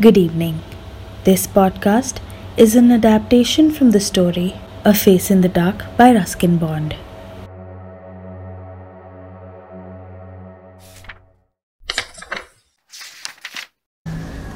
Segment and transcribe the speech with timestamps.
[0.00, 0.60] Good evening.
[1.24, 2.18] This podcast
[2.56, 6.94] is an adaptation from the story A Face in the Dark by Ruskin Bond.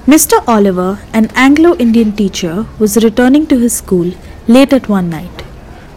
[0.07, 0.45] Mr.
[0.47, 4.13] Oliver, an Anglo Indian teacher, was returning to his school
[4.47, 5.45] late at one night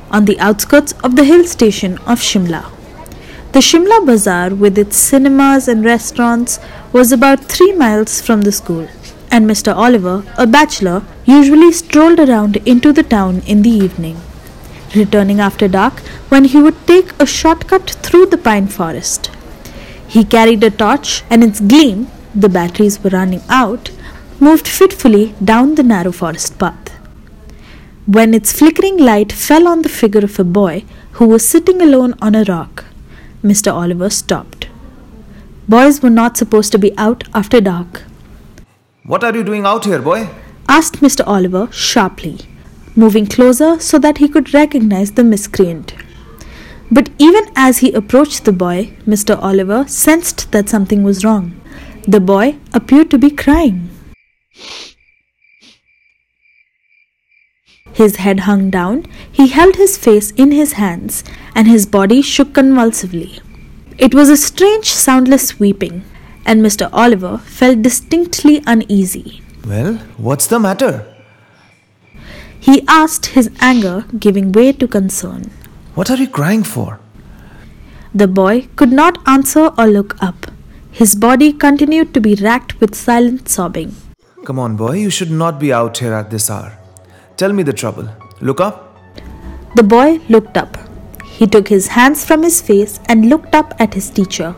[0.10, 2.66] on the outskirts of the hill station of Shimla.
[3.52, 6.60] The Shimla Bazaar, with its cinemas and restaurants,
[6.92, 8.88] was about three miles from the school,
[9.32, 9.76] and Mr.
[9.76, 14.18] Oliver, a bachelor, usually strolled around into the town in the evening,
[14.96, 19.32] returning after dark when he would take a shortcut through the pine forest.
[20.08, 23.92] He carried a torch, and its gleam, the batteries were running out,
[24.40, 26.90] moved fitfully down the narrow forest path.
[28.06, 30.84] When its flickering light fell on the figure of a boy
[31.14, 32.86] who was sitting alone on a rock,
[33.44, 33.74] Mr.
[33.74, 34.68] Oliver stopped.
[35.68, 38.04] Boys were not supposed to be out after dark,
[39.08, 40.28] What are you doing out here, boy?
[40.68, 41.22] asked Mr.
[41.28, 42.40] Oliver sharply,
[42.96, 45.94] moving closer so that he could recognize the miscreant.
[46.90, 49.38] But even as he approached the boy, Mr.
[49.40, 51.54] Oliver sensed that something was wrong.
[52.08, 53.92] The boy appeared to be crying.
[57.94, 62.56] His head hung down, he held his face in his hands, and his body shook
[62.56, 63.40] convulsively.
[64.00, 66.04] It was a strange, soundless weeping,
[66.46, 66.90] and Mr.
[66.94, 69.42] Oliver felt distinctly uneasy.
[69.68, 71.06] Well, what's the matter?
[72.60, 75.52] He asked, his anger giving way to concern.
[75.94, 77.00] What are you crying for?
[78.14, 80.52] The boy could not answer or look up.
[80.92, 83.96] His body continued to be racked with silent sobbing.
[84.46, 86.78] Come on, boy, you should not be out here at this hour.
[87.38, 88.10] Tell me the trouble.
[88.40, 88.98] Look up.
[89.76, 90.78] The boy looked up.
[91.26, 94.56] He took his hands from his face and looked up at his teacher.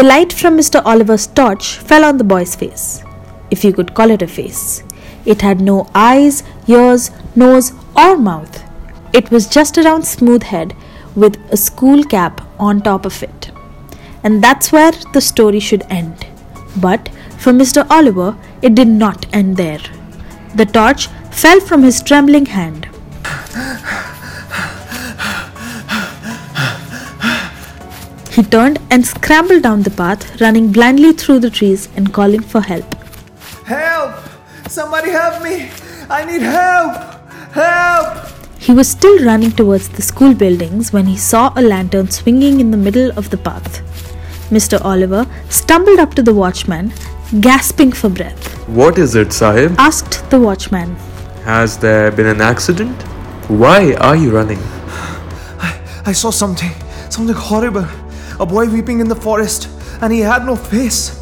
[0.00, 0.80] The light from Mr.
[0.86, 3.02] Oliver's torch fell on the boy's face,
[3.50, 4.82] if you could call it a face.
[5.26, 8.62] It had no eyes, ears, nose, or mouth.
[9.12, 10.74] It was just a round smooth head
[11.14, 13.50] with a school cap on top of it.
[14.24, 16.26] And that's where the story should end.
[16.78, 17.86] But for Mr.
[17.90, 19.82] Oliver, it did not end there.
[20.54, 22.88] The torch fell from his trembling hand.
[28.40, 32.62] He turned and scrambled down the path, running blindly through the trees and calling for
[32.62, 32.94] help.
[33.66, 34.14] Help!
[34.66, 35.70] Somebody help me!
[36.08, 36.94] I need help!
[37.52, 38.28] Help!
[38.58, 42.70] He was still running towards the school buildings when he saw a lantern swinging in
[42.70, 43.82] the middle of the path.
[44.48, 44.82] Mr.
[44.82, 46.94] Oliver stumbled up to the watchman,
[47.42, 48.42] gasping for breath.
[48.68, 49.74] What is it, Sahib?
[49.76, 50.96] Asked the watchman.
[51.44, 53.02] Has there been an accident?
[53.50, 54.62] Why are you running?
[55.68, 56.72] I I saw something.
[57.10, 57.86] Something horrible.
[58.40, 59.68] A boy weeping in the forest,
[60.00, 61.14] and he had no face.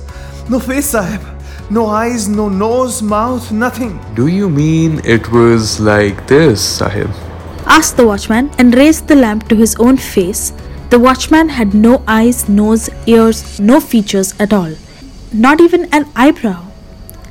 [0.49, 1.21] No face, Sahib.
[1.69, 3.99] No eyes, no nose, mouth, nothing.
[4.15, 7.11] Do you mean it was like this, Sahib?
[7.67, 10.53] Asked the watchman and raised the lamp to his own face.
[10.91, 14.73] The watchman had no eyes, nose, ears, no features at all.
[15.33, 16.65] Not even an eyebrow.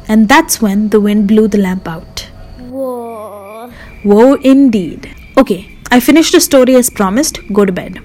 [0.09, 2.27] And that's when the wind blew the lamp out.
[2.59, 3.71] Whoa.
[4.03, 5.15] Woe indeed.
[5.37, 7.39] Okay, I finished the story as promised.
[7.53, 8.03] Go to bed.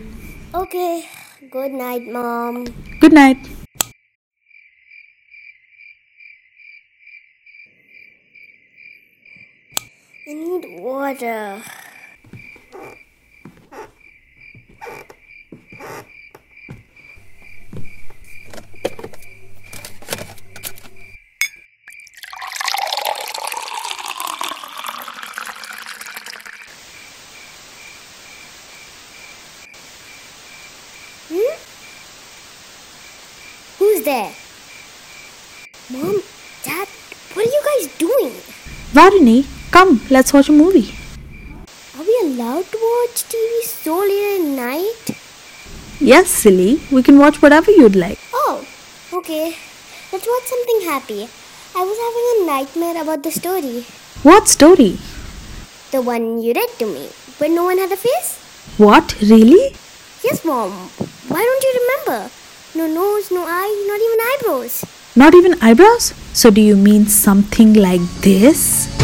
[0.54, 1.08] Okay.
[1.52, 2.64] Good night, Mom.
[2.98, 3.36] Good night.
[10.28, 11.62] I need water.
[34.04, 34.32] There?
[35.90, 36.22] Mom,
[36.64, 36.88] Dad,
[37.34, 38.32] what are you guys doing?
[38.92, 40.92] Vaaruni, come, let's watch a movie.
[41.96, 45.16] Are we allowed to watch TV so late at night?
[46.00, 46.80] Yes, silly.
[46.90, 48.18] We can watch whatever you'd like.
[48.34, 48.66] Oh,
[49.12, 49.54] okay.
[50.12, 51.28] Let's watch something happy.
[51.76, 53.84] I was having a nightmare about the story.
[54.24, 54.98] What story?
[55.92, 58.38] The one you read to me, where no one had a face?
[58.78, 59.20] What?
[59.20, 59.76] Really?
[60.24, 60.72] Yes, Mom.
[61.28, 62.30] Why don't you remember?
[62.74, 64.84] No nose, no eyes, not even eyebrows.
[65.14, 66.14] Not even eyebrows?
[66.32, 69.01] So, do you mean something like this?